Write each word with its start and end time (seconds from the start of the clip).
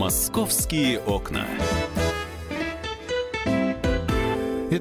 Московские 0.00 0.98
окна. 1.00 1.46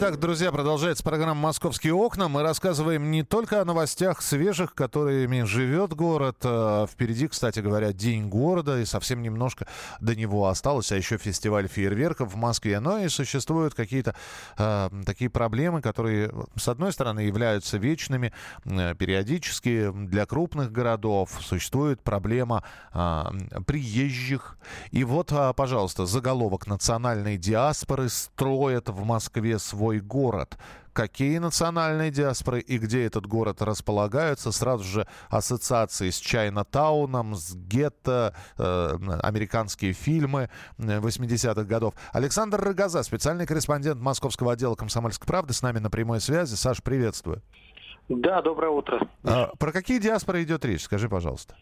Итак, 0.01 0.17
друзья, 0.17 0.49
продолжается 0.53 1.03
программа 1.03 1.41
«Московские 1.41 1.93
окна». 1.93 2.29
Мы 2.29 2.41
рассказываем 2.41 3.11
не 3.11 3.23
только 3.23 3.59
о 3.59 3.65
новостях 3.65 4.21
свежих, 4.21 4.73
которыми 4.73 5.41
живет 5.43 5.93
город. 5.93 6.37
А 6.45 6.87
впереди, 6.87 7.27
кстати 7.27 7.59
говоря, 7.59 7.91
День 7.91 8.29
города, 8.29 8.79
и 8.79 8.85
совсем 8.85 9.21
немножко 9.21 9.67
до 9.99 10.15
него 10.15 10.47
осталось, 10.47 10.93
а 10.93 10.95
еще 10.95 11.17
фестиваль 11.17 11.67
фейерверков 11.67 12.31
в 12.31 12.37
Москве. 12.37 12.79
Но 12.79 12.99
и 12.99 13.09
существуют 13.09 13.73
какие-то 13.73 14.15
э, 14.57 14.89
такие 15.05 15.29
проблемы, 15.29 15.81
которые, 15.81 16.31
с 16.55 16.69
одной 16.69 16.93
стороны, 16.93 17.19
являются 17.19 17.77
вечными. 17.77 18.31
Э, 18.63 18.95
периодически 18.95 19.91
для 19.91 20.25
крупных 20.25 20.71
городов 20.71 21.31
существует 21.41 22.01
проблема 22.01 22.63
э, 22.93 23.23
приезжих. 23.67 24.57
И 24.91 25.03
вот, 25.03 25.33
э, 25.33 25.53
пожалуйста, 25.53 26.05
заголовок 26.05 26.67
национальной 26.67 27.35
диаспоры 27.37 28.07
строят 28.07 28.87
в 28.87 29.03
Москве 29.03 29.59
свой 29.59 29.88
свой 29.89 29.99
город. 29.99 30.57
Какие 30.93 31.37
национальные 31.37 32.11
диаспоры 32.11 32.59
и 32.59 32.77
где 32.77 33.05
этот 33.05 33.25
город 33.25 33.61
располагаются, 33.61 34.51
сразу 34.51 34.83
же 34.83 35.07
ассоциации 35.29 36.09
с 36.09 36.19
Чайна-тауном, 36.19 37.35
с 37.35 37.55
гетто, 37.55 38.35
э, 38.57 38.97
американские 39.23 39.93
фильмы 39.93 40.49
80-х 40.77 41.63
годов. 41.63 41.93
Александр 42.11 42.59
Рогоза, 42.59 43.01
специальный 43.03 43.47
корреспондент 43.47 44.01
Московского 44.01 44.53
отдела 44.53 44.75
«Комсомольской 44.75 45.25
правды», 45.25 45.53
с 45.53 45.61
нами 45.61 45.79
на 45.79 45.89
прямой 45.89 46.19
связи. 46.19 46.55
Саш, 46.55 46.83
приветствую. 46.83 47.41
Да, 48.09 48.41
доброе 48.41 48.71
утро. 48.71 49.07
А, 49.23 49.51
про 49.57 49.71
какие 49.71 49.99
диаспоры 49.99 50.43
идет 50.43 50.65
речь? 50.65 50.83
Скажи, 50.83 51.07
пожалуйста. 51.07 51.55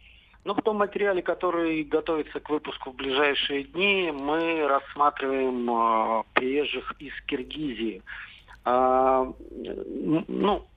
Ну, 0.43 0.53
в 0.53 0.61
том 0.61 0.77
материале, 0.77 1.21
который 1.21 1.83
готовится 1.83 2.39
к 2.39 2.49
выпуску 2.49 2.91
в 2.91 2.95
ближайшие 2.95 3.63
дни, 3.63 4.11
мы 4.13 4.67
рассматриваем 4.67 5.69
э, 5.69 6.23
приезжих 6.33 6.93
из 6.99 7.13
Киргизии. 7.25 8.01
А, 8.63 9.31
ну, 10.27 10.67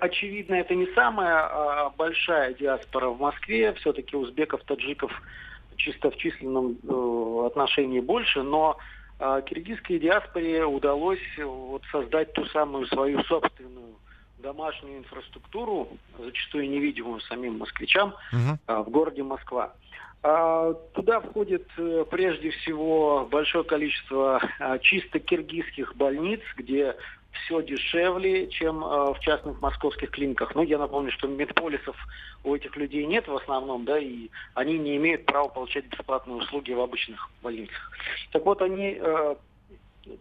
очевидно, 0.00 0.54
это 0.54 0.74
не 0.74 0.86
самая 0.94 1.34
а, 1.34 1.90
большая 1.90 2.54
диаспора 2.54 3.08
в 3.08 3.20
Москве. 3.20 3.72
Все-таки 3.74 4.16
узбеков, 4.16 4.62
таджиков 4.64 5.10
чисто 5.76 6.10
в 6.10 6.16
численном 6.16 6.78
э, 6.82 7.46
отношении 7.46 8.00
больше, 8.00 8.42
но 8.42 8.78
э, 9.18 9.42
киргизской 9.46 9.98
диаспоре 9.98 10.64
удалось 10.64 11.20
вот, 11.38 11.82
создать 11.92 12.32
ту 12.32 12.44
самую 12.46 12.86
свою 12.86 13.22
собственную 13.24 13.96
домашнюю 14.38 14.98
инфраструктуру, 14.98 15.88
зачастую 16.18 16.68
невидимую 16.68 17.20
самим 17.20 17.58
москвичам, 17.58 18.14
угу. 18.32 18.82
в 18.82 18.90
городе 18.90 19.22
Москва. 19.22 19.72
А, 20.22 20.74
туда 20.94 21.20
входит 21.20 21.68
э, 21.78 22.04
прежде 22.10 22.50
всего 22.50 23.28
большое 23.30 23.62
количество 23.62 24.40
а, 24.58 24.78
чисто 24.78 25.20
киргизских 25.20 25.94
больниц, 25.94 26.40
где 26.56 26.96
все 27.30 27.62
дешевле, 27.62 28.48
чем 28.48 28.82
э, 28.82 29.12
в 29.12 29.20
частных 29.20 29.60
московских 29.60 30.10
клиниках. 30.10 30.54
Ну, 30.54 30.62
я 30.62 30.78
напомню, 30.78 31.12
что 31.12 31.28
медполисов 31.28 31.96
у 32.44 32.54
этих 32.54 32.76
людей 32.76 33.06
нет 33.06 33.28
в 33.28 33.36
основном, 33.36 33.84
да, 33.84 33.98
и 33.98 34.30
они 34.54 34.78
не 34.78 34.96
имеют 34.96 35.26
права 35.26 35.48
получать 35.48 35.86
бесплатные 35.86 36.36
услуги 36.36 36.72
в 36.72 36.80
обычных 36.80 37.30
больницах. 37.42 37.92
Так 38.32 38.44
вот, 38.44 38.62
они 38.62 38.98
э, 38.98 39.34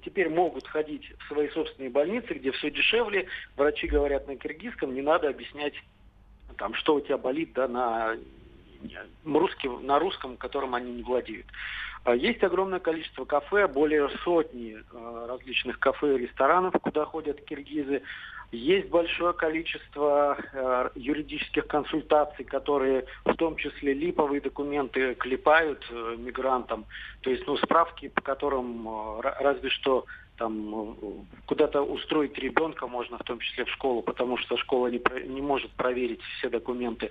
теперь 0.04 0.30
могут 0.30 0.68
ходить 0.68 1.12
в 1.20 1.28
свои 1.28 1.50
собственные 1.50 1.90
больницы, 1.90 2.34
где 2.34 2.52
все 2.52 2.72
дешевле. 2.72 3.28
Врачи 3.56 3.88
говорят 3.88 4.28
на 4.28 4.36
киргизском, 4.36 4.94
не 4.94 5.02
надо 5.02 5.30
объяснять, 5.30 5.74
там, 6.58 6.74
что 6.74 6.96
у 6.96 7.02
тебя 7.02 7.18
болит 7.18 7.54
да, 7.54 7.68
на, 7.68 8.18
русский, 9.26 9.70
на 9.70 10.00
русском, 10.00 10.38
которым 10.38 10.76
они 10.76 10.94
не 10.94 11.04
владеют. 11.04 11.48
А 12.06 12.16
есть 12.16 12.44
огромное 12.44 12.80
количество 12.80 13.26
кафе, 13.26 13.68
более 13.68 14.10
сотни 14.24 14.78
э, 14.78 15.26
различных 15.28 15.80
кафе 15.80 16.16
и 16.16 16.20
ресторанов, 16.20 16.76
куда 16.80 17.04
ходят 17.04 17.42
киргизы. 17.42 18.04
Есть 18.52 18.90
большое 18.90 19.34
количество 19.34 20.38
э, 20.38 20.90
юридических 20.94 21.66
консультаций, 21.66 22.46
которые 22.46 23.06
в 23.26 23.34
том 23.34 23.56
числе 23.58 23.96
липовые 23.96 24.40
документы 24.40 25.16
клепают 25.16 25.84
э, 25.90 26.16
мигрантам. 26.20 26.86
То 27.22 27.32
есть 27.32 27.48
ну, 27.48 27.58
справки, 27.58 28.10
по 28.10 28.22
которым 28.22 28.88
э, 28.88 29.22
разве 29.40 29.72
что 29.72 30.06
там 30.38 30.76
э, 30.76 30.96
куда-то 31.48 31.82
устроить 31.82 32.38
ребенка 32.38 32.86
можно, 32.86 33.18
в 33.18 33.24
том 33.24 33.40
числе 33.40 33.66
в 33.66 33.70
школу, 33.70 34.04
потому 34.04 34.38
что 34.38 34.58
школа 34.58 34.90
не, 34.90 35.02
не 35.28 35.42
может 35.42 35.72
проверить 35.72 36.22
все 36.38 36.50
документы. 36.50 37.10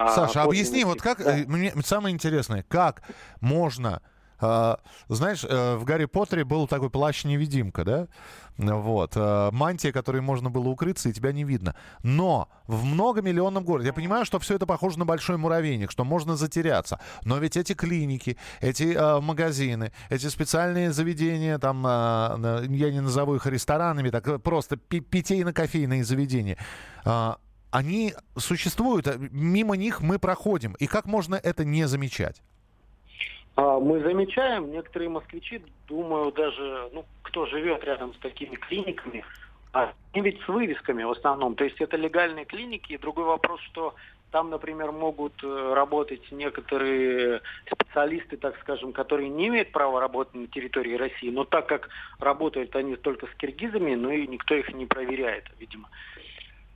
А 0.00 0.08
Саша, 0.14 0.42
а 0.42 0.44
объясни, 0.46 0.84
вот 0.84 1.02
как, 1.02 1.22
да. 1.22 1.36
мне 1.46 1.72
самое 1.84 2.14
интересное, 2.14 2.64
как 2.68 3.02
можно 3.40 4.00
а, 4.42 4.78
знаешь, 5.08 5.44
э, 5.46 5.76
в 5.76 5.84
Гарри 5.84 6.06
Поттере 6.06 6.44
был 6.44 6.66
такой 6.66 6.88
плащ-невидимка, 6.88 7.84
да? 7.84 8.08
Вот. 8.56 9.12
Э, 9.14 9.50
мантия, 9.52 9.92
которой 9.92 10.22
можно 10.22 10.50
было 10.50 10.68
укрыться, 10.68 11.08
и 11.08 11.12
тебя 11.12 11.32
не 11.32 11.44
видно. 11.44 11.74
Но 12.02 12.48
в 12.66 12.84
многомиллионном 12.84 13.64
городе, 13.64 13.88
я 13.88 13.92
понимаю, 13.92 14.24
что 14.24 14.38
все 14.38 14.54
это 14.54 14.66
похоже 14.66 14.98
на 14.98 15.04
большой 15.04 15.36
муравейник, 15.36 15.90
что 15.90 16.04
можно 16.04 16.36
затеряться. 16.36 17.00
Но 17.24 17.38
ведь 17.38 17.56
эти 17.56 17.74
клиники, 17.74 18.38
эти 18.60 18.94
э, 18.94 19.20
магазины, 19.20 19.92
эти 20.08 20.26
специальные 20.28 20.92
заведения, 20.92 21.58
там, 21.58 21.86
э, 21.86 22.66
я 22.70 22.90
не 22.90 23.00
назову 23.00 23.34
их 23.34 23.46
ресторанами, 23.46 24.08
так 24.08 24.42
просто 24.42 24.76
питейно-кофейные 24.76 26.02
заведения, 26.02 26.56
э, 27.04 27.34
они 27.70 28.14
существуют, 28.36 29.06
мимо 29.30 29.76
них 29.76 30.00
мы 30.00 30.18
проходим. 30.18 30.74
И 30.78 30.86
как 30.86 31.06
можно 31.06 31.34
это 31.34 31.64
не 31.64 31.86
замечать? 31.86 32.42
А, 33.56 33.78
мы 33.78 34.00
замечаем, 34.00 34.70
некоторые 34.70 35.08
москвичи, 35.08 35.62
думаю, 35.88 36.32
даже, 36.32 36.90
ну, 36.92 37.04
кто 37.22 37.46
живет 37.46 37.84
рядом 37.84 38.14
с 38.14 38.18
такими 38.18 38.56
клиниками, 38.56 39.24
а, 39.72 39.92
они 40.12 40.24
ведь 40.24 40.40
с 40.42 40.48
вывесками 40.48 41.02
в 41.02 41.10
основном. 41.10 41.54
То 41.54 41.64
есть 41.64 41.80
это 41.80 41.96
легальные 41.96 42.44
клиники. 42.44 42.92
И 42.92 42.98
другой 42.98 43.24
вопрос, 43.24 43.60
что 43.60 43.94
там, 44.30 44.50
например, 44.50 44.92
могут 44.92 45.32
э, 45.42 45.72
работать 45.74 46.22
некоторые 46.30 47.40
специалисты, 47.70 48.36
так 48.36 48.56
скажем, 48.60 48.92
которые 48.92 49.28
не 49.28 49.48
имеют 49.48 49.72
права 49.72 50.00
работать 50.00 50.34
на 50.34 50.46
территории 50.46 50.94
России, 50.94 51.30
но 51.30 51.44
так 51.44 51.66
как 51.66 51.88
работают 52.18 52.74
они 52.76 52.96
только 52.96 53.26
с 53.26 53.34
киргизами, 53.36 53.94
ну 53.94 54.10
и 54.10 54.26
никто 54.26 54.54
их 54.54 54.72
не 54.72 54.86
проверяет, 54.86 55.44
видимо. 55.58 55.88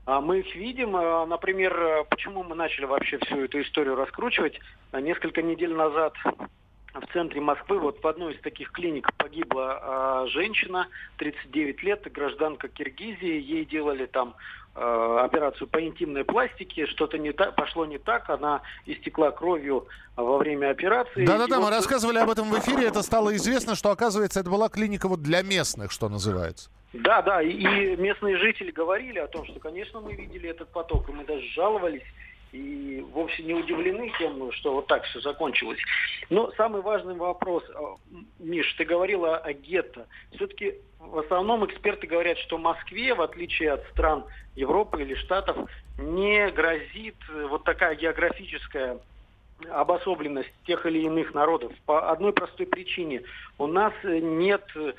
А 0.07 0.21
мы 0.21 0.41
их 0.41 0.55
видим, 0.55 0.97
э, 0.97 1.27
например, 1.27 1.73
э, 1.79 2.05
почему 2.11 2.43
мы 2.43 2.55
начали 2.55 2.85
вообще 2.85 3.19
всю 3.19 3.45
эту 3.45 3.63
историю 3.63 3.95
раскручивать. 3.95 4.61
Несколько 4.93 5.43
недель 5.43 5.75
назад 5.75 6.15
в 6.95 7.13
центре 7.13 7.41
Москвы, 7.41 7.79
вот 7.79 8.03
в 8.03 8.07
одной 8.07 8.35
из 8.35 8.41
таких 8.41 8.71
клиник 8.71 9.13
погибла 9.17 10.27
э, 10.27 10.29
женщина, 10.31 10.89
39 11.19 11.83
лет, 11.83 12.13
гражданка 12.13 12.69
Киргизии. 12.69 13.41
Ей 13.41 13.65
делали 13.65 14.07
там 14.07 14.35
э, 14.77 15.19
операцию 15.23 15.67
по 15.67 15.85
интимной 15.85 16.25
пластике, 16.25 16.87
что-то 16.87 17.19
не 17.19 17.33
так, 17.33 17.57
пошло 17.57 17.85
не 17.85 17.99
так, 17.99 18.31
она 18.31 18.63
истекла 18.87 19.33
кровью 19.33 19.89
во 20.17 20.39
время 20.39 20.71
операции. 20.71 21.27
Да-да-да, 21.27 21.57
вот... 21.59 21.65
мы 21.65 21.71
рассказывали 21.71 22.19
об 22.19 22.31
этом 22.31 22.49
в 22.49 22.59
эфире, 22.61 22.87
это 22.87 23.03
стало 23.03 23.35
известно, 23.37 23.75
что, 23.75 23.91
оказывается, 23.91 24.41
это 24.41 24.51
была 24.51 24.69
клиника 24.69 25.09
вот 25.09 25.21
для 25.21 25.43
местных, 25.43 25.91
что 25.91 26.09
называется. 26.09 26.71
Да, 26.95 27.23
да, 27.23 27.43
и 27.43 27.97
местные 27.97 28.39
жители 28.39 28.71
говорили 28.71 29.19
о 29.19 29.27
том, 29.27 29.45
что, 29.47 29.59
конечно, 29.59 30.01
мы 30.01 30.15
видели 30.15 30.49
этот 30.49 30.69
поток, 30.69 31.09
и 31.09 31.13
мы 31.13 31.25
даже 31.25 31.47
жаловались 31.49 32.05
и 32.53 33.05
вовсе 33.11 33.43
не 33.43 33.53
удивлены 33.53 34.13
тем, 34.17 34.53
что 34.53 34.75
вот 34.75 34.87
так 34.87 35.03
все 35.05 35.21
закончилось. 35.21 35.81
Но 36.31 36.53
самый 36.53 36.83
важный 36.83 37.17
вопрос, 37.17 37.65
а, 37.75 37.97
Миш, 38.39 38.73
ты 38.75 38.85
говорила 38.85 39.37
о 39.37 39.53
гетто. 39.53 40.07
Все-таки 40.37 40.75
в 41.01 41.19
основном 41.19 41.67
эксперты 41.67 42.07
говорят, 42.07 42.39
что 42.39 42.59
Москве, 42.59 43.13
в 43.15 43.23
отличие 43.23 43.73
от 43.73 43.85
стран 43.91 44.25
Европы 44.55 45.03
или 45.03 45.17
Штатов, 45.17 45.69
не 45.99 46.49
грозит 46.53 47.17
вот 47.51 47.65
такая 47.65 47.97
географическая 47.97 49.01
обособленность 49.69 50.53
тех 50.65 50.87
или 50.87 51.01
иных 51.01 51.35
народов. 51.35 51.73
По 51.87 52.11
одной 52.11 52.33
простой 52.33 52.67
причине. 52.67 53.23
У 53.59 53.67
нас 53.67 53.93
нет 54.05 54.65
э, 54.77 54.93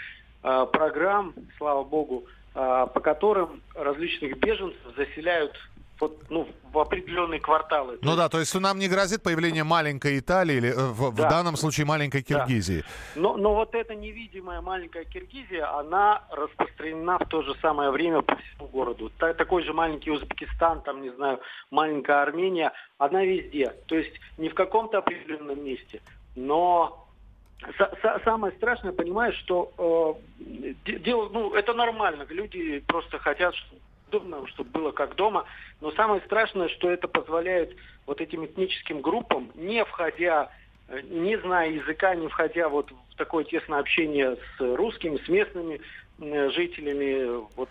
программ, 0.65 1.33
слава 1.57 1.83
богу, 1.83 2.25
э, 2.53 2.87
по 2.93 2.99
которым 2.99 3.61
различных 3.73 4.37
беженцев 4.37 4.81
заселяют 4.95 5.53
вот, 5.99 6.23
ну, 6.29 6.47
в 6.71 6.79
определенные 6.79 7.39
кварталы. 7.39 7.97
Ну 8.01 8.15
да, 8.15 8.27
то 8.29 8.39
есть 8.39 8.53
нам 8.55 8.79
не 8.79 8.87
грозит 8.87 9.23
появление 9.23 9.63
маленькой 9.63 10.19
Италии 10.19 10.55
или 10.55 10.69
э, 10.69 10.91
в, 10.91 11.15
да. 11.15 11.27
в 11.27 11.29
данном 11.29 11.55
случае 11.55 11.85
маленькой 11.85 12.21
Киргизии. 12.21 12.81
Да. 12.81 13.21
Но, 13.21 13.37
но 13.37 13.55
вот 13.55 13.75
эта 13.75 13.95
невидимая 13.95 14.61
маленькая 14.61 15.05
Киргизия, 15.05 15.65
она 15.79 16.23
распространена 16.31 17.17
в 17.19 17.27
то 17.29 17.41
же 17.43 17.55
самое 17.61 17.91
время 17.91 18.21
по 18.21 18.35
всему 18.35 18.67
городу. 18.67 19.11
Ta- 19.19 19.33
такой 19.33 19.63
же 19.63 19.73
маленький 19.73 20.11
Узбекистан, 20.11 20.81
там, 20.81 21.01
не 21.01 21.09
знаю, 21.11 21.39
маленькая 21.71 22.21
Армения, 22.21 22.73
она 22.97 23.23
везде. 23.23 23.73
То 23.87 23.95
есть 23.95 24.13
не 24.37 24.49
в 24.49 24.53
каком-то 24.53 24.97
определенном 24.97 25.63
месте, 25.63 26.01
но 26.35 27.04
Самое 28.23 28.53
страшное, 28.53 28.91
понимаешь, 28.91 29.35
что 29.37 29.71
э, 29.77 30.73
дело, 30.99 31.29
ну, 31.29 31.53
это 31.53 31.73
нормально. 31.73 32.25
Люди 32.29 32.79
просто 32.87 33.17
хотят, 33.19 33.55
чтобы 33.55 33.81
чтобы 34.47 34.69
было 34.69 34.91
как 34.91 35.15
дома. 35.15 35.45
Но 35.81 35.91
самое 35.91 36.21
страшное, 36.21 36.69
что 36.69 36.89
это 36.89 37.07
позволяет 37.07 37.75
вот 38.05 38.21
этим 38.21 38.45
этническим 38.45 39.01
группам, 39.01 39.51
не 39.55 39.83
входя 39.83 40.51
не 41.09 41.37
зная 41.39 41.71
языка, 41.71 42.15
не 42.15 42.27
входя 42.27 42.69
вот 42.69 42.91
в 42.91 43.15
такое 43.15 43.43
тесное 43.43 43.79
общение 43.79 44.37
с 44.37 44.75
русскими, 44.75 45.17
с 45.17 45.27
местными 45.27 45.81
жителями, 46.19 47.45
вот 47.55 47.69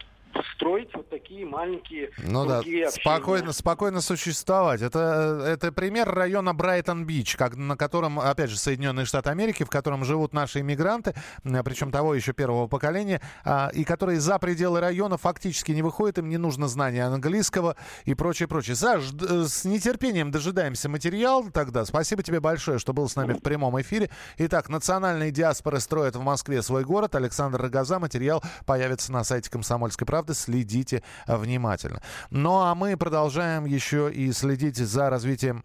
строить 0.55 0.91
вот 0.95 1.09
такие 1.11 1.45
маленькие 1.47 2.11
ну 2.19 2.47
да, 2.47 2.63
спокойно, 2.91 3.53
спокойно 3.53 4.01
существовать. 4.01 4.83
Это, 4.83 5.45
это 5.47 5.73
пример 5.73 6.09
района 6.09 6.55
Брайтон-Бич, 6.55 7.37
как, 7.37 7.57
на 7.57 7.77
котором, 7.77 8.21
опять 8.21 8.51
же, 8.51 8.59
Соединенные 8.59 9.07
Штаты 9.07 9.31
Америки, 9.31 9.65
в 9.65 9.71
котором 9.71 10.05
живут 10.05 10.33
наши 10.33 10.61
иммигранты, 10.61 11.15
причем 11.43 11.91
того 11.91 12.15
еще 12.15 12.33
первого 12.33 12.67
поколения, 12.67 13.21
а, 13.45 13.71
и 13.73 13.85
которые 13.85 14.21
за 14.21 14.39
пределы 14.39 14.81
района 14.81 15.17
фактически 15.19 15.73
не 15.73 15.83
выходят, 15.83 16.19
им 16.19 16.29
не 16.29 16.39
нужно 16.39 16.69
знание 16.69 17.05
английского 17.05 17.77
и 18.05 18.15
прочее, 18.15 18.49
прочее. 18.49 18.77
Саш, 18.77 19.05
с 19.11 19.65
нетерпением 19.65 20.31
дожидаемся 20.31 20.89
материал 20.89 21.51
тогда. 21.51 21.85
Спасибо 21.85 22.23
тебе 22.23 22.41
большое, 22.41 22.79
что 22.79 22.93
был 22.93 23.09
с 23.09 23.17
нами 23.17 23.35
в 23.35 23.43
прямом 23.43 23.81
эфире. 23.81 24.11
Итак, 24.39 24.69
национальные 24.69 25.31
диаспоры 25.31 25.81
строят 25.81 26.17
в 26.17 26.23
Москве 26.23 26.63
свой 26.63 26.85
город. 26.85 27.15
Александр 27.15 27.61
Рогоза. 27.61 27.99
Материал 27.99 28.43
появится 28.67 29.13
на 29.13 29.25
сайте 29.25 29.51
«Комсомольской 29.51 30.07
правды» 30.07 30.24
правда, 30.25 30.35
следите 30.35 31.03
э, 31.27 31.37
внимательно. 31.37 32.01
Ну 32.31 32.61
а 32.61 32.75
мы 32.75 32.97
продолжаем 32.97 33.67
еще 33.67 34.11
и 34.11 34.33
следить 34.33 34.77
за 34.77 35.11
развитием 35.11 35.65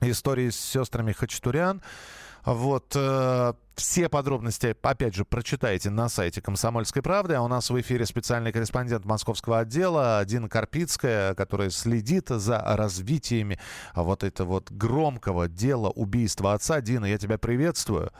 истории 0.00 0.50
с 0.50 0.58
сестрами 0.58 1.12
Хачатурян. 1.12 1.82
Вот 2.44 2.92
э, 2.94 3.52
все 3.74 4.08
подробности, 4.08 4.76
опять 4.82 5.14
же, 5.14 5.24
прочитайте 5.24 5.88
на 5.88 6.10
сайте 6.10 6.42
«Комсомольской 6.42 7.00
правды». 7.00 7.34
А 7.34 7.42
у 7.42 7.48
нас 7.48 7.70
в 7.70 7.80
эфире 7.80 8.04
специальный 8.04 8.52
корреспондент 8.52 9.06
московского 9.06 9.60
отдела 9.60 10.22
Дина 10.26 10.48
Карпицкая, 10.48 11.34
которая 11.34 11.70
следит 11.70 12.28
за 12.28 12.58
развитиями 12.58 13.58
вот 13.94 14.24
этого 14.24 14.48
вот 14.48 14.70
громкого 14.70 15.48
дела 15.48 15.88
убийства 15.88 16.52
отца. 16.52 16.82
Дина, 16.82 17.06
я 17.06 17.16
тебя 17.16 17.38
приветствую. 17.38 18.10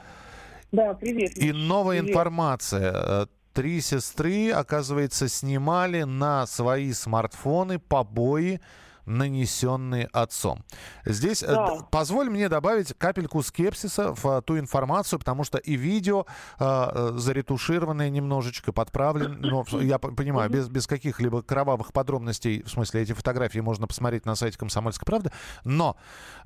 Да, 0.73 0.95
привет. 0.95 1.37
И 1.37 1.53
новая 1.53 2.01
привет. 2.01 2.13
информация 2.13 3.29
три 3.55 3.81
сестры, 3.81 4.51
оказывается, 4.51 5.29
снимали 5.29 6.03
на 6.03 6.47
свои 6.47 6.93
смартфоны 6.93 7.79
побои, 7.79 8.61
нанесенные 9.07 10.09
отцом. 10.13 10.65
Здесь 11.05 11.43
э, 11.43 11.47
да. 11.47 11.87
позволь 11.91 12.31
мне 12.31 12.49
добавить 12.49 12.95
капельку 12.97 13.43
скепсиса 13.43 14.15
в 14.15 14.43
ту 14.43 14.59
информацию, 14.59 15.19
потому 15.19 15.45
что 15.45 15.59
и 15.59 15.77
видео 15.77 16.27
э, 16.59 17.13
заретушированное 17.15 18.09
немножечко, 18.11 18.73
подправлено, 18.73 19.37
но 19.73 19.81
я 19.81 19.99
понимаю, 19.99 20.51
без, 20.51 20.69
без 20.69 20.87
каких-либо 20.87 21.43
кровавых 21.43 21.93
подробностей, 21.93 22.63
в 22.63 22.71
смысле, 22.71 23.03
эти 23.03 23.13
фотографии 23.13 23.61
можно 23.61 23.87
посмотреть 23.87 24.25
на 24.27 24.35
сайте 24.35 24.59
«Комсомольской 24.59 25.05
правды», 25.05 25.31
но 25.65 25.97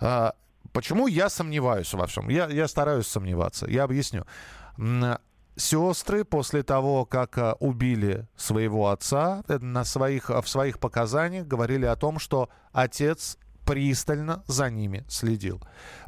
э, 0.00 0.32
почему 0.72 1.06
я 1.06 1.28
сомневаюсь 1.28 1.94
во 1.94 2.06
всем? 2.06 2.28
Я, 2.28 2.49
я 2.49 2.66
стараюсь 2.66 3.06
сомневаться, 3.06 3.66
я 3.66 3.84
объясню 3.84 4.26
сестры 5.58 6.25
после 6.25 6.62
того, 6.62 7.05
как 7.05 7.37
а, 7.38 7.56
убили 7.60 8.26
своего 8.37 8.88
отца, 8.88 9.43
э, 9.49 9.58
на 9.58 9.84
своих, 9.84 10.31
в 10.31 10.49
своих 10.49 10.78
показаниях 10.78 11.46
говорили 11.46 11.84
о 11.84 11.96
том, 11.96 12.19
что 12.19 12.49
отец 12.72 13.38
пристально 13.66 14.43
за 14.46 14.70
ними 14.70 15.05
следил, 15.08 15.60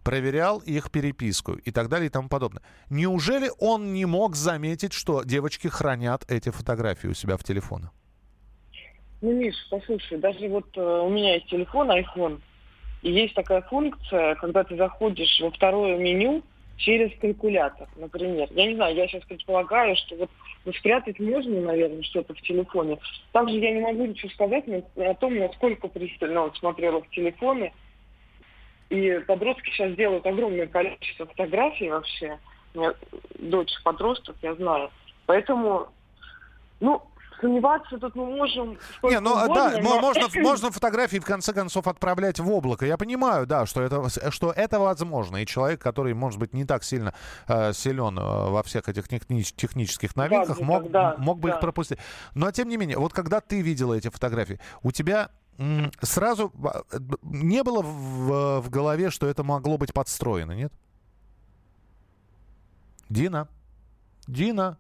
проверял 0.03 0.61
их 0.61 0.91
переписку 0.91 1.53
и 1.53 1.71
так 1.71 1.89
далее 1.89 2.07
и 2.07 2.11
тому 2.11 2.29
подобное. 2.29 2.63
Неужели 2.89 3.51
он 3.59 3.93
не 3.93 4.07
мог 4.07 4.35
заметить, 4.35 4.95
что 4.95 5.25
девочки 5.25 5.69
хранят 5.69 6.25
эти 6.31 6.49
фотографии 6.51 7.09
у 7.09 7.15
себя 7.15 7.37
в 7.37 7.45
телефонах? 7.45 7.91
Ну, 9.21 9.33
Миш, 9.33 9.55
послушай, 9.71 10.19
даже 10.19 10.49
вот 10.49 10.75
э, 10.75 10.81
у 10.81 11.11
меня 11.11 11.35
есть 11.35 11.49
телефон, 11.51 11.91
iPhone, 11.91 12.41
и 13.03 13.13
есть 13.13 13.35
такая 13.35 13.61
функция, 13.63 14.35
когда 14.37 14.65
ты 14.65 14.77
заходишь 14.77 15.41
во 15.43 15.51
второе 15.51 15.99
меню, 15.99 16.43
через 16.81 17.17
калькулятор, 17.21 17.89
например. 17.97 18.49
Я 18.53 18.67
не 18.67 18.75
знаю, 18.75 18.97
я 18.97 19.07
сейчас 19.07 19.23
предполагаю, 19.25 19.97
что 19.97 20.17
вот 20.17 20.31
ну, 20.65 20.73
спрятать 20.73 21.19
можно, 21.21 21.61
наверное, 21.61 22.03
что-то 22.03 22.35
в 22.35 22.41
телефоне. 22.41 22.99
Также 23.33 23.57
я 23.57 23.73
не 23.73 23.81
могу 23.81 24.07
ничего 24.07 24.31
сказать 24.31 24.65
о 24.97 25.15
том, 25.15 25.39
насколько 25.39 25.89
пристально 25.89 26.45
он 26.45 26.55
смотрел 26.55 27.03
в 27.03 27.11
телефоны. 27.11 27.73
И 28.89 29.21
подростки 29.27 29.71
сейчас 29.71 29.95
делают 29.95 30.27
огромное 30.27 30.67
количество 30.67 31.27
фотографий 31.27 31.91
вообще. 31.91 32.39
У 32.75 32.79
меня 32.79 32.95
дочь 33.39 33.73
подросток, 33.85 34.37
я 34.43 34.55
знаю. 34.55 34.91
Поэтому, 35.27 35.89
ну, 36.81 37.03
сомневаться 37.41 37.99
тут 37.99 38.15
мы 38.15 38.27
можем. 38.27 38.79
Не, 39.03 39.21
ну 39.21 39.33
угодно, 39.33 39.55
да, 39.55 39.81
но... 39.81 40.01
можно, 40.01 40.29
можно 40.43 40.71
фотографии 40.71 41.19
в 41.19 41.25
конце 41.25 41.53
концов 41.53 41.87
отправлять 41.87 42.39
в 42.39 42.51
облако. 42.51 42.87
Я 42.87 42.97
понимаю, 42.97 43.47
да, 43.47 43.67
что 43.67 43.83
это, 43.83 44.31
что 44.31 44.53
это 44.53 44.79
возможно. 44.79 45.39
И 45.39 45.47
человек, 45.47 45.81
который, 45.81 46.15
может 46.15 46.39
быть, 46.39 46.53
не 46.53 46.65
так 46.65 46.85
сильно 46.85 47.15
э, 47.49 47.73
силен 47.73 48.19
э, 48.19 48.23
во 48.23 48.63
всех 48.63 48.89
этих 48.89 49.09
техни- 49.09 49.43
технических 49.43 50.17
новинках, 50.17 50.59
да, 50.59 50.65
мог, 50.65 50.91
да, 50.91 51.15
мог 51.19 51.39
бы 51.39 51.49
да. 51.49 51.55
их 51.55 51.61
пропустить. 51.61 51.99
Но 52.35 52.51
тем 52.51 52.69
не 52.69 52.77
менее, 52.77 52.99
вот 52.99 53.13
когда 53.13 53.41
ты 53.41 53.61
видела 53.61 53.95
эти 53.95 54.09
фотографии, 54.09 54.61
у 54.83 54.93
тебя 54.93 55.31
сразу 56.01 56.53
э, 56.93 56.99
не 57.23 57.63
было 57.63 57.83
в, 57.83 58.61
в 58.61 58.71
голове, 58.71 59.11
что 59.11 59.27
это 59.27 59.45
могло 59.45 59.79
быть 59.79 59.93
подстроено, 59.93 60.53
нет? 60.53 60.73
Дина. 63.09 63.49
Дина. 64.27 64.79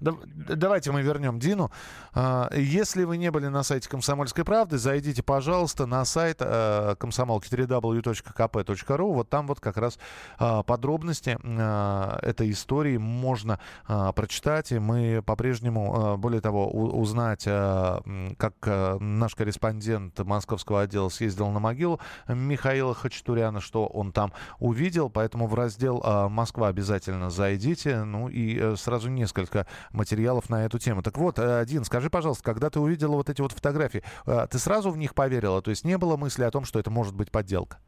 Давайте 0.00 0.92
мы 0.92 1.02
вернем 1.02 1.38
Дину. 1.38 1.70
А, 2.12 2.50
если 2.54 3.04
вы 3.04 3.16
не 3.16 3.30
были 3.30 3.46
на 3.48 3.62
сайте 3.62 3.88
«Комсомольской 3.88 4.44
правды», 4.44 4.78
зайдите, 4.78 5.22
пожалуйста, 5.22 5.86
на 5.86 6.04
сайт 6.04 6.38
э, 6.40 6.94
комсомолки 6.98 7.48
www.kp.ru. 7.48 9.12
Вот 9.12 9.28
там 9.28 9.46
вот 9.46 9.60
как 9.60 9.76
раз 9.76 9.98
а, 10.38 10.62
подробности 10.62 11.38
а, 11.42 12.18
этой 12.22 12.50
истории 12.50 12.96
можно 12.96 13.58
прочитать. 13.86 14.72
И 14.72 14.78
мы 14.78 15.22
по-прежнему, 15.24 16.16
более 16.16 16.40
того, 16.40 16.68
узнать, 16.70 17.44
как 17.44 18.54
наш 19.00 19.34
корреспондент 19.34 20.18
московского 20.18 20.82
отдела 20.82 21.08
съездил 21.08 21.48
на 21.50 21.60
могилу 21.60 22.00
Михаила 22.28 22.94
Хачатуряна, 22.94 23.60
что 23.60 23.86
он 23.86 24.12
там 24.12 24.32
увидел. 24.58 25.10
Поэтому 25.10 25.46
в 25.46 25.54
раздел 25.54 26.02
«Москва» 26.28 26.68
обязательно 26.68 27.30
зайдите. 27.30 28.04
Ну 28.04 28.28
и 28.28 28.58
э, 28.58 28.76
сразу 28.76 29.08
несколько 29.08 29.65
материалов 29.92 30.50
на 30.50 30.64
эту 30.64 30.78
тему. 30.78 31.02
Так 31.02 31.18
вот, 31.18 31.38
э, 31.38 31.64
Дин, 31.66 31.84
скажи, 31.84 32.10
пожалуйста, 32.10 32.44
когда 32.44 32.70
ты 32.70 32.80
увидела 32.80 33.16
вот 33.16 33.28
эти 33.28 33.40
вот 33.40 33.52
фотографии, 33.52 34.02
э, 34.26 34.46
ты 34.50 34.58
сразу 34.58 34.90
в 34.90 34.96
них 34.96 35.14
поверила? 35.14 35.62
То 35.62 35.70
есть 35.70 35.84
не 35.84 35.98
было 35.98 36.16
мысли 36.16 36.44
о 36.44 36.50
том, 36.50 36.64
что 36.64 36.78
это 36.78 36.90
может 36.90 37.14
быть 37.14 37.30
подделка? 37.30 37.78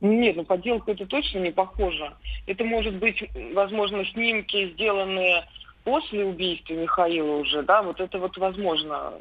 Нет, 0.00 0.36
ну 0.36 0.44
подделка 0.44 0.92
это 0.92 1.06
точно 1.06 1.40
не 1.40 1.50
похоже. 1.50 2.12
Это 2.46 2.64
может 2.64 2.94
быть, 2.94 3.22
возможно, 3.54 4.04
снимки, 4.06 4.72
сделанные 4.72 5.44
после 5.84 6.24
убийства 6.24 6.74
Михаила 6.74 7.36
уже, 7.36 7.62
да, 7.62 7.82
вот 7.82 8.00
это 8.00 8.18
вот 8.18 8.36
возможно. 8.36 9.12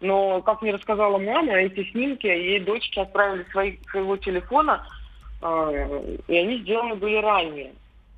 Но, 0.00 0.42
как 0.42 0.62
мне 0.62 0.72
рассказала 0.72 1.18
мама, 1.18 1.54
эти 1.54 1.88
снимки 1.90 2.26
ей 2.26 2.60
дочки 2.60 2.98
отправили 2.98 3.44
свои, 3.50 3.76
своего 3.90 4.16
телефона, 4.16 4.86
э, 5.42 6.16
и 6.28 6.36
они 6.36 6.58
сделаны 6.58 6.96
были 6.96 7.16
ранее. 7.16 7.72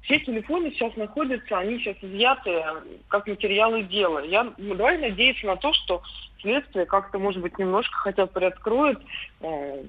Все 0.06 0.20
телефоны 0.20 0.70
сейчас 0.70 0.94
находятся, 0.94 1.58
они 1.58 1.78
сейчас 1.78 1.96
изъяты 2.00 2.62
как 3.08 3.26
материалы 3.26 3.82
дела. 3.82 4.20
Я, 4.24 4.52
ну, 4.56 4.74
давай 4.76 4.98
надеяться 4.98 5.46
на 5.46 5.56
то, 5.56 5.72
что 5.72 6.00
следствие 6.40 6.86
как-то, 6.86 7.18
может 7.18 7.42
быть, 7.42 7.58
немножко 7.58 7.96
хотя 7.96 8.26
бы 8.26 8.32
приоткроет 8.32 9.00
э, 9.40 9.82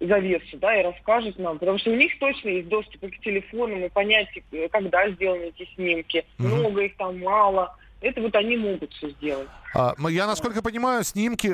завесу, 0.00 0.56
да, 0.56 0.80
и 0.80 0.84
расскажет 0.84 1.38
нам, 1.38 1.58
потому 1.58 1.76
что 1.76 1.90
у 1.90 1.96
них 1.96 2.18
точно 2.18 2.48
есть 2.48 2.68
доступ 2.68 3.10
к 3.10 3.20
телефонам 3.20 3.84
и 3.84 3.90
понять, 3.90 4.28
э, 4.52 4.68
когда 4.70 5.06
сделаны 5.10 5.52
эти 5.54 5.68
снимки, 5.74 6.24
mm-hmm. 6.38 6.44
много 6.46 6.80
их 6.80 6.96
там, 6.96 7.20
мало, 7.20 7.76
это 8.00 8.20
вот 8.20 8.34
они 8.36 8.56
могут 8.56 8.92
все 8.94 9.10
сделать. 9.10 9.48
А, 9.74 9.94
я, 10.08 10.26
насколько 10.26 10.62
понимаю, 10.62 11.02
снимки 11.04 11.48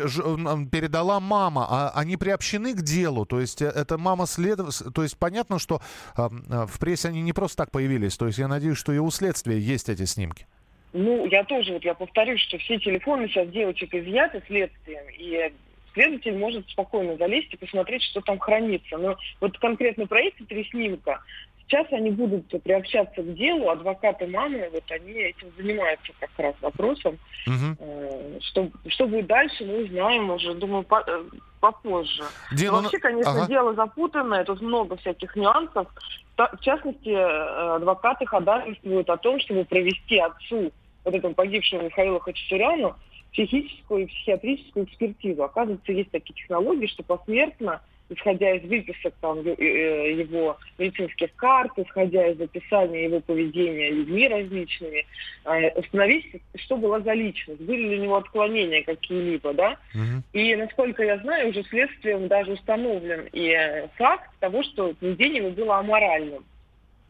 передала 0.70 1.20
мама. 1.20 1.66
А 1.68 1.92
они 1.94 2.16
приобщены 2.16 2.74
к 2.74 2.82
делу? 2.82 3.24
То 3.26 3.40
есть 3.40 3.62
э, 3.62 3.66
это 3.66 3.98
мама 3.98 4.26
следов... 4.26 4.74
То 4.94 5.02
есть 5.02 5.18
понятно, 5.18 5.58
что 5.58 5.80
а, 6.16 6.28
в 6.66 6.78
прессе 6.78 7.08
они 7.08 7.22
не 7.22 7.32
просто 7.32 7.58
так 7.58 7.70
появились. 7.70 8.16
То 8.16 8.26
есть 8.26 8.38
я 8.38 8.48
надеюсь, 8.48 8.78
что 8.78 8.92
и 8.92 8.98
у 8.98 9.10
следствия 9.10 9.58
есть 9.58 9.88
эти 9.88 10.04
снимки. 10.04 10.46
Ну, 10.92 11.26
я 11.26 11.44
тоже, 11.44 11.72
вот 11.72 11.84
я 11.84 11.94
повторюсь, 11.94 12.40
что 12.42 12.58
все 12.58 12.78
телефоны 12.78 13.28
сейчас 13.28 13.48
девочек 13.48 13.94
изъяты 13.94 14.42
следствием, 14.46 15.04
и 15.16 15.52
следователь 15.94 16.36
может 16.36 16.68
спокойно 16.68 17.16
залезть 17.16 17.54
и 17.54 17.56
посмотреть, 17.56 18.02
что 18.02 18.20
там 18.20 18.38
хранится. 18.38 18.98
Но 18.98 19.16
вот 19.40 19.58
конкретно 19.58 20.06
про 20.06 20.20
эти 20.20 20.42
три 20.42 20.68
снимка 20.70 21.22
Сейчас 21.66 21.86
они 21.92 22.10
будут 22.10 22.48
приобщаться 22.62 23.22
к 23.22 23.34
делу, 23.34 23.70
адвокаты 23.70 24.26
мамы, 24.26 24.68
вот 24.72 24.84
они 24.90 25.12
этим 25.12 25.50
занимаются 25.56 26.12
как 26.20 26.30
раз 26.36 26.54
вопросом. 26.60 27.18
Угу. 27.46 28.40
Что, 28.40 28.68
что 28.88 29.06
будет 29.06 29.26
дальше, 29.26 29.64
мы 29.64 29.84
узнаем 29.84 30.30
уже, 30.30 30.54
думаю, 30.54 30.82
по, 30.82 31.02
э, 31.06 31.22
попозже. 31.60 32.24
Дело... 32.52 32.82
вообще, 32.82 32.98
конечно, 32.98 33.32
ага. 33.32 33.46
дело 33.46 33.74
запутанное, 33.74 34.44
тут 34.44 34.60
много 34.60 34.96
всяких 34.96 35.34
нюансов. 35.36 35.88
В 36.36 36.58
частности, 36.60 37.08
э, 37.08 37.74
адвокаты 37.76 38.26
ходатайствуют 38.26 39.08
о 39.08 39.16
том, 39.16 39.40
чтобы 39.40 39.64
провести 39.64 40.18
отцу, 40.18 40.72
вот 41.04 41.14
этому 41.14 41.34
погибшему 41.34 41.84
Михаилу 41.84 42.18
Хачатуряну, 42.20 42.96
психическую 43.32 44.04
и 44.04 44.06
психиатрическую 44.06 44.84
экспертизу. 44.86 45.42
Оказывается, 45.42 45.92
есть 45.92 46.10
такие 46.10 46.34
технологии, 46.34 46.86
что 46.86 47.02
посмертно 47.02 47.80
исходя 48.12 48.54
из 48.54 48.62
выписок 48.68 49.14
там, 49.20 49.38
э, 49.40 50.12
его 50.12 50.56
медицинских 50.78 51.34
карт, 51.36 51.72
исходя 51.76 52.28
из 52.28 52.40
описания 52.40 53.04
его 53.04 53.20
поведения 53.20 53.90
людьми 53.90 54.28
различными, 54.28 55.06
э, 55.44 55.70
установить, 55.78 56.26
что 56.56 56.76
была 56.76 57.00
за 57.00 57.12
личность, 57.12 57.60
были 57.60 57.88
ли 57.88 57.98
у 57.98 58.02
него 58.02 58.16
отклонения 58.16 58.82
какие-либо, 58.82 59.52
да. 59.54 59.76
Угу. 59.94 60.22
И, 60.32 60.56
насколько 60.56 61.02
я 61.02 61.18
знаю, 61.18 61.50
уже 61.50 61.62
следствием 61.64 62.28
даже 62.28 62.52
установлен 62.52 63.28
и 63.32 63.86
факт 63.96 64.30
того, 64.40 64.62
что 64.62 64.94
поведение 64.94 65.42
его 65.42 65.50
было 65.50 65.78
аморальным. 65.78 66.44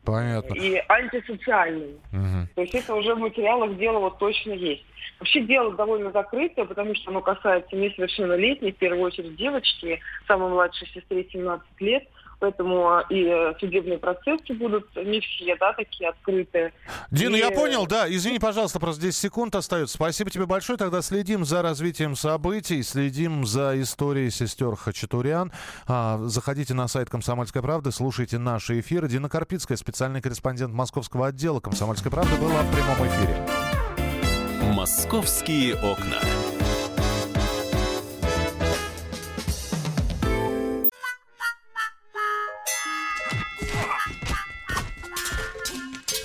Понятно. 0.04 0.54
И 0.54 0.82
антисоциальным. 0.88 2.00
Угу. 2.12 2.48
То 2.56 2.60
есть 2.62 2.74
это 2.74 2.94
уже 2.94 3.14
в 3.14 3.18
материалах 3.18 3.76
дела 3.76 3.98
вот 4.00 4.18
точно 4.18 4.52
есть. 4.52 4.84
Вообще 5.20 5.42
дело 5.42 5.72
довольно 5.74 6.10
закрытое, 6.10 6.64
потому 6.64 6.94
что 6.96 7.10
оно 7.10 7.20
касается 7.20 7.76
несовершеннолетних, 7.76 8.74
в 8.74 8.78
первую 8.78 9.02
очередь 9.02 9.36
девочки, 9.36 10.00
самой 10.26 10.50
младшей 10.50 10.88
сестре 10.88 11.26
17 11.30 11.66
лет– 11.80 12.04
поэтому 12.42 13.00
и 13.08 13.24
э, 13.24 13.54
судебные 13.60 13.98
процессы 13.98 14.52
будут 14.54 14.84
не 14.96 15.20
все, 15.20 15.56
да, 15.60 15.72
такие 15.74 16.10
открытые. 16.10 16.72
Дина, 17.12 17.36
и... 17.36 17.38
я 17.38 17.52
понял, 17.52 17.86
да. 17.86 18.12
Извини, 18.12 18.40
пожалуйста, 18.40 18.80
просто 18.80 19.00
10 19.00 19.16
секунд 19.16 19.54
остается. 19.54 19.94
Спасибо 19.94 20.28
тебе 20.28 20.44
большое. 20.44 20.76
Тогда 20.76 21.02
следим 21.02 21.44
за 21.44 21.62
развитием 21.62 22.16
событий, 22.16 22.82
следим 22.82 23.46
за 23.46 23.80
историей 23.80 24.30
сестер 24.30 24.74
Хачатурян. 24.74 25.52
А, 25.86 26.18
заходите 26.24 26.74
на 26.74 26.88
сайт 26.88 27.08
«Комсомольской 27.08 27.62
правды», 27.62 27.92
слушайте 27.92 28.38
наши 28.38 28.80
эфиры. 28.80 29.08
Дина 29.08 29.28
Карпицкая, 29.28 29.76
специальный 29.76 30.20
корреспондент 30.20 30.74
московского 30.74 31.28
отдела 31.28 31.60
«Комсомольской 31.60 32.10
правды», 32.10 32.34
была 32.40 32.60
в 32.62 32.74
прямом 32.74 33.06
эфире. 33.06 33.36
«Московские 34.74 35.76
окна». 35.76 36.18